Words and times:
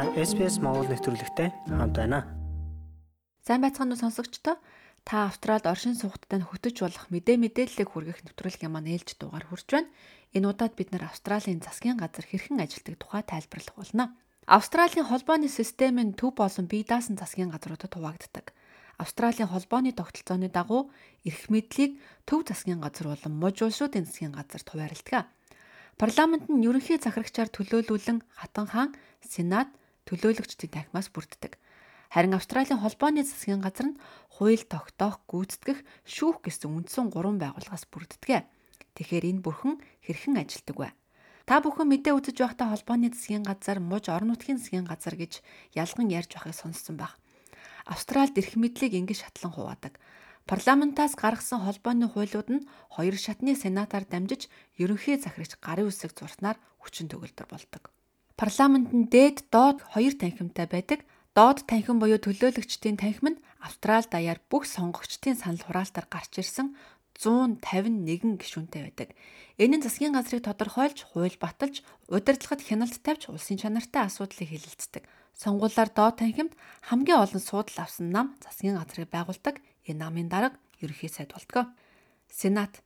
Та 0.00 0.08
SPS 0.16 0.64
Монгол 0.64 0.88
нэвтрүүлэгтэй 0.88 1.52
хамт 1.68 1.92
байна. 1.92 2.24
Сайн 3.44 3.60
байцгаана 3.60 3.92
уу 3.92 4.00
сонсогчдоо? 4.00 4.56
Та 5.04 5.28
Австралид 5.28 5.68
оршин 5.68 5.92
суугчтай 5.92 6.40
хөтөж 6.40 6.80
болох 6.80 7.12
мэдээ 7.12 7.36
мэдээллийг 7.36 7.92
хүргэх 7.92 8.24
нэвтрүүлгийн 8.24 8.72
маань 8.72 8.96
ээлж 8.96 9.20
дугаар 9.20 9.44
хүрч 9.44 9.68
байна. 9.68 9.92
Энэ 10.32 10.56
удаад 10.56 10.72
бид 10.72 10.96
нар 10.96 11.04
Австралийн 11.04 11.60
засгийн 11.60 12.00
газар 12.00 12.24
хэрхэн 12.24 12.64
ажилтдаг 12.64 12.96
тухай 12.96 13.20
тайлбарлах 13.28 13.76
болно. 13.76 14.16
Австралийн 14.48 15.04
холбооны 15.04 15.52
системийн 15.52 16.16
төв 16.16 16.32
болон 16.32 16.64
бие 16.64 16.88
даасан 16.88 17.20
засгийн 17.20 17.52
газруудад 17.52 17.92
хуваагддаг. 17.92 18.56
Австралийн 18.96 19.52
холбооны 19.52 19.92
тогтолцооны 19.92 20.48
дагуу 20.48 20.88
эрх 21.28 21.52
мэдлийг 21.52 22.00
төв 22.24 22.48
засгийн 22.48 22.80
газар 22.80 23.12
болон 23.12 23.36
муж 23.36 23.60
улсуудын 23.60 24.08
засгийн 24.08 24.32
газарт 24.32 24.64
хуваарлдаг. 24.64 25.28
Парламент 26.00 26.48
нь 26.48 26.64
ерөнхий 26.64 26.96
захирагчаар 26.96 27.52
төлөөлүүлэн 27.52 28.24
хатан 28.40 28.64
хаан, 28.64 28.96
сенат, 29.20 29.68
төлөөлөгчдийн 30.10 30.74
танхимаас 30.74 31.08
бүрддэг. 31.14 31.54
Харин 32.10 32.34
Австралийн 32.34 32.82
холбооны 32.82 33.22
засгийн 33.22 33.62
газар 33.62 33.94
нь 33.94 34.00
хууль 34.34 34.66
тогтоох, 34.66 35.22
гүйцэтгэх, 35.30 35.86
шүүх 36.02 36.42
гэсэн 36.42 36.74
үндсэн 36.74 37.06
гурван 37.14 37.38
байгууллагаас 37.38 37.86
бүрддэг. 37.86 38.50
Тэгэхээр 38.98 39.30
энэ 39.30 39.44
бүрхэн 39.46 39.78
хэрхэн 40.02 40.42
ажилтдаг 40.42 40.76
вэ? 40.76 40.90
Та 41.46 41.62
бүхэн 41.62 41.86
мэдээ 41.86 42.14
үзэж 42.18 42.36
байхдаа 42.42 42.74
холбооны 42.74 43.14
засгийн 43.14 43.46
газар, 43.46 43.78
муж 43.78 44.10
орон 44.10 44.34
нутгийн 44.34 44.58
засгийн 44.58 44.86
газар 44.86 45.14
гэж 45.14 45.38
ялган 45.74 46.10
ярьж 46.10 46.34
байхыг 46.34 46.54
сонссон 46.58 46.98
баг. 46.98 47.14
Австралид 47.86 48.34
эрх 48.38 48.58
мэдлийг 48.58 48.94
ингэж 48.98 49.22
шатлан 49.22 49.54
хуваадаг. 49.54 49.98
Парламентаас 50.50 51.14
гаргасан 51.14 51.62
холбооны 51.62 52.10
хуулиуд 52.10 52.48
нь 52.50 52.66
хоёр 52.90 53.14
шатны 53.14 53.54
сенатаар 53.54 54.02
дамжиж 54.02 54.50
ерөнхий 54.82 55.14
захирагч 55.14 55.58
гарын 55.62 55.90
үсэг 55.90 56.10
зурснаар 56.14 56.58
хүчин 56.82 57.06
төгөлдөр 57.06 57.46
болдог. 57.46 57.94
Парламент 58.40 58.88
нь 58.96 59.04
дээд 59.12 59.52
доод 59.52 59.84
хоёр 59.92 60.16
танхимтай 60.16 60.64
байдаг. 60.64 61.04
Доод 61.36 61.68
танхим 61.68 62.00
буюу 62.00 62.16
төлөөлөгчдийн 62.16 62.96
танхим 62.96 63.36
нь 63.36 63.42
Австрали 63.60 64.08
даяар 64.08 64.40
бүх 64.48 64.64
сонгогчдын 64.64 65.36
санал 65.36 65.60
хураалтаар 65.60 66.08
гарч 66.08 66.40
ирсэн 66.40 66.72
151 67.20 68.40
гишүүнтэй 68.40 68.80
байдаг. 68.88 69.12
Энэ 69.60 69.76
нь 69.76 69.84
засгийн 69.84 70.16
газрыг 70.16 70.48
тодорхойлж, 70.48 71.12
хууль 71.12 71.36
баталж, 71.36 71.84
удирдлагад 72.08 72.64
хяналт 72.64 72.96
тавьж, 73.04 73.28
улсын 73.28 73.60
чанартай 73.60 74.08
асуудлыг 74.08 74.48
хэлэлцдэг. 74.48 75.04
Сонгуулиар 75.36 75.92
доод 75.92 76.24
танхимд 76.24 76.56
хамгийн 76.88 77.20
олон 77.20 77.44
суудал 77.44 77.84
авсан 77.84 78.08
нам 78.08 78.40
засгийн 78.40 78.80
газрыг 78.80 79.12
байгуулдаг. 79.12 79.60
Энэ 79.84 80.00
намын 80.00 80.32
дарга 80.32 80.56
ерөнхий 80.80 81.12
сайд 81.12 81.36
болтгоо. 81.36 81.68
Сенат 82.32 82.80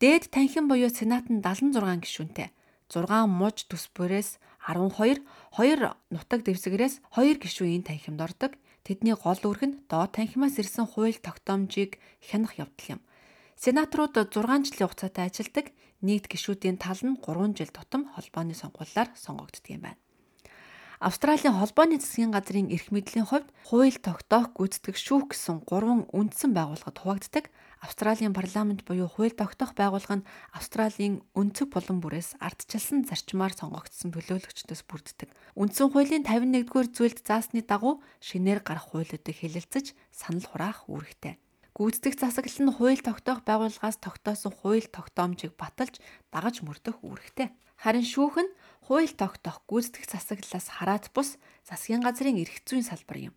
Дээд 0.00 0.32
танхим 0.32 0.64
буюу 0.64 0.88
Сенат 0.88 1.28
нь 1.28 1.44
76 1.44 1.76
гишүүнтэй. 2.00 2.48
6 2.88 3.28
муж 3.28 3.68
төс 3.68 3.92
бүрээс 3.92 4.40
12, 4.64 5.20
2 5.60 5.92
нутаг 6.08 6.40
дэвсгэрээс 6.44 7.04
2 7.12 7.36
гишүүн 7.36 7.84
танхимд 7.84 8.20
ордог. 8.24 8.52
Тэдний 8.84 9.12
гол 9.12 9.36
үүрэг 9.36 9.64
нь 9.68 9.76
доод 9.92 10.16
танхимаас 10.16 10.56
ирсэн 10.56 10.88
хууль 10.88 11.20
тогтоомжийг 11.20 12.00
хянах 12.24 12.56
явдал 12.56 12.96
юм. 12.96 13.00
Сенаторууд 13.60 14.16
6 14.16 14.32
жилийн 14.32 14.88
хугацаатай 14.88 15.28
ажилладаг. 15.28 15.66
Нийт 16.00 16.28
гишүүдийн 16.32 16.80
тал 16.80 17.00
нь 17.00 17.20
3 17.20 17.56
жил 17.56 17.72
тутам 17.72 18.08
холбооны 18.12 18.56
сонгуулиар 18.56 19.12
сонгогддог 19.16 19.68
юм 19.68 19.84
байна. 19.84 20.00
Австралийн 21.04 21.52
холбооны 21.60 22.00
засгийн 22.00 22.32
газрын 22.32 22.72
эрх 22.72 22.88
мэдлийн 22.88 23.28
хувьд 23.28 23.48
хууль 23.68 23.92
тогтоох 24.00 24.56
гүйцэтгэх 24.56 24.96
шүүх 24.96 25.36
гэсэн 25.36 25.60
гурван 25.68 26.08
үндсэн 26.08 26.56
байгууллагад 26.56 26.96
хуваагддаг. 26.96 27.52
Австралийн 27.84 28.32
парламент 28.32 28.80
буюу 28.88 29.12
хууль 29.12 29.36
тогтоох 29.36 29.76
байгууллага 29.76 30.24
нь 30.24 30.28
Австралийн 30.56 31.20
өнцөг 31.36 31.68
булан 31.68 32.00
бүрээс 32.00 32.40
ардчилсан 32.40 33.04
зарчмаар 33.04 33.52
сонгогдсон 33.52 34.08
төлөөлөгчдөөс 34.16 34.82
бүрддэг. 34.88 35.28
Үндсэн 35.52 35.92
хуулийн 35.92 36.24
51-р 36.24 36.88
зүйлд 36.96 37.20
заасны 37.20 37.60
дагуу 37.60 38.00
шинээр 38.24 38.64
гарах 38.64 38.88
хуулиудыг 38.96 39.36
хэлэлцэж 39.36 39.92
санал 40.08 40.48
хураах 40.48 40.88
үүрэгтэй. 40.88 41.36
Гүйцэтгэх 41.76 42.16
засаглал 42.16 42.60
нь 42.64 42.72
хууль 42.72 43.02
тогтоох 43.04 43.44
байгууллагаас 43.44 44.00
тогтоосон 44.00 44.56
хууль 44.56 44.88
тогтоомжийг 44.88 45.52
баталж 45.60 46.00
дагаж 46.32 46.64
мөрдөх 46.64 47.04
үүрэгтэй. 47.04 47.52
Харин 47.76 48.06
шүүх 48.06 48.40
нь 48.40 48.54
хууль 48.86 49.12
тогтоох 49.12 49.60
гүйцэтгэх 49.68 50.08
засаглалаас 50.08 50.72
хараад 50.72 51.12
бус 51.12 51.36
засгийн 51.68 52.00
газрын 52.00 52.40
эрх 52.40 52.64
зүйн 52.64 52.86
салбар 52.86 53.28
юм. 53.28 53.34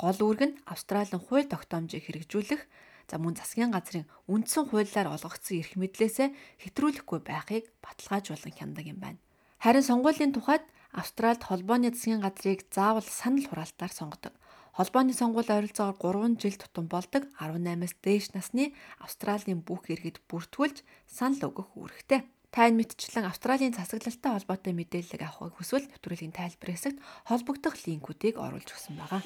Гол 0.00 0.16
үүрэг 0.16 0.40
нь 0.46 0.58
Австралийн 0.64 1.20
хууль 1.20 1.50
тогтоомжийг 1.50 2.06
хэрэгжүүлэх 2.08 2.62
За 3.10 3.18
мөн 3.18 3.34
засгийн 3.34 3.74
газрын 3.74 4.06
үндсэн 4.30 4.70
хуулиар 4.70 5.10
олгогдсон 5.10 5.58
эрх 5.58 5.74
мэдлээсээ 5.74 6.30
хэтрүүлэхгүй 6.62 7.18
байхыг 7.26 7.66
баталгаажуулан 7.82 8.54
хяндаг 8.54 8.86
юм 8.86 9.02
байна. 9.02 9.18
Харин 9.58 9.82
сонгуулийн 9.82 10.30
тухайд 10.30 10.62
Австральд 10.94 11.42
холбооны 11.42 11.90
засгийн 11.90 12.22
газрыг 12.22 12.70
заавал 12.70 13.02
санал 13.02 13.46
хураалтаар 13.50 13.90
сонгодог. 13.90 14.34
Холбооны 14.78 15.10
сонгуул 15.10 15.50
ойролцоогоор 15.50 16.38
3 16.38 16.38
жил 16.38 16.54
тутам 16.54 16.86
болдог 16.86 17.26
18-аас 17.42 17.94
дээш 17.98 18.30
насны 18.38 18.78
Австралийн 19.02 19.60
бүх 19.66 19.90
иргэд 19.90 20.22
бүртгүүлж 20.30 20.86
санал 21.10 21.50
өгөх 21.50 21.74
үүрэгтэй. 21.74 22.22
Та 22.54 22.66
энэ 22.70 22.86
мэдчлэн 22.86 23.26
Австралийн 23.26 23.74
засаглалтай 23.74 24.30
холбоотой 24.38 24.74
мэдээлэл 24.74 25.26
авахыг 25.26 25.58
хүсвэл 25.58 25.90
нэвтрүүлгийн 25.90 26.34
тайлбар 26.34 26.70
хэсэгт 26.74 26.98
холбогдох 27.26 27.74
линкүүдийг 27.86 28.38
оруулж 28.38 28.70
өгсөн 28.70 28.94
байгаа. 28.98 29.22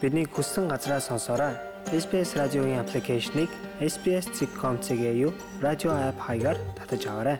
Бидний 0.00 0.26
хүссэн 0.26 0.68
газраас 0.68 1.06
сонсоорой. 1.10 1.54
SBS 1.90 2.38
радиогийн 2.38 2.80
аппликейшнийг 2.80 3.50
SBS.com.cg 3.80 5.32
радио 5.60 5.90
апп 5.90 6.20
хаягаар 6.20 6.56
татаж 6.78 7.06
аваарай. 7.06 7.38